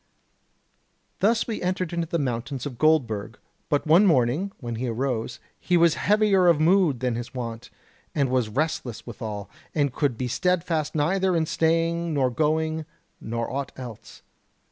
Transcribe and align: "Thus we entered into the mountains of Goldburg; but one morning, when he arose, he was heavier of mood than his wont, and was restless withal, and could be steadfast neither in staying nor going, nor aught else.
"Thus 1.19 1.45
we 1.45 1.61
entered 1.61 1.93
into 1.93 2.07
the 2.07 2.17
mountains 2.17 2.65
of 2.65 2.79
Goldburg; 2.79 3.37
but 3.69 3.85
one 3.85 4.07
morning, 4.07 4.51
when 4.59 4.77
he 4.77 4.87
arose, 4.87 5.39
he 5.59 5.77
was 5.77 5.93
heavier 5.93 6.47
of 6.47 6.59
mood 6.59 7.01
than 7.01 7.13
his 7.13 7.35
wont, 7.35 7.69
and 8.15 8.29
was 8.31 8.49
restless 8.49 9.05
withal, 9.05 9.47
and 9.75 9.93
could 9.93 10.17
be 10.17 10.27
steadfast 10.27 10.95
neither 10.95 11.35
in 11.35 11.45
staying 11.45 12.15
nor 12.15 12.31
going, 12.31 12.87
nor 13.19 13.47
aught 13.53 13.73
else. 13.75 14.23